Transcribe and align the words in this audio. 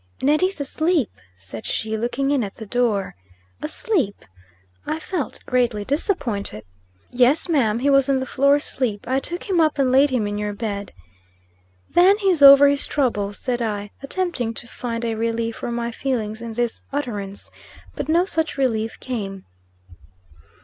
"Neddy's 0.19 0.59
asleep," 0.59 1.11
said 1.37 1.63
she, 1.67 1.95
looking 1.95 2.31
in 2.31 2.43
at 2.43 2.55
the 2.55 2.65
door. 2.65 3.13
"Asleep!" 3.61 4.25
I 4.83 4.99
felt 4.99 5.43
greatly 5.45 5.85
disappointed. 5.85 6.63
"Yes, 7.11 7.47
ma'am. 7.47 7.77
He 7.77 7.89
was 7.91 8.09
on 8.09 8.19
the 8.19 8.25
floor 8.25 8.55
asleep. 8.55 9.07
I 9.07 9.19
took 9.19 9.43
him 9.43 9.61
up, 9.61 9.77
and 9.77 9.91
laid 9.91 10.09
him 10.09 10.25
in 10.25 10.39
your 10.39 10.53
bed." 10.53 10.91
"Then 11.91 12.17
he's 12.17 12.41
over 12.41 12.67
his 12.67 12.87
troubles," 12.87 13.37
said 13.37 13.61
I, 13.61 13.91
attempting 14.01 14.55
to 14.55 14.67
find 14.67 15.05
a 15.05 15.13
relief 15.13 15.57
for 15.57 15.71
my 15.71 15.91
feelings 15.91 16.41
in 16.41 16.55
this 16.55 16.81
utterance. 16.91 17.51
But 17.95 18.09
no 18.09 18.25
such 18.25 18.57
relief 18.57 18.99
came. 18.99 19.45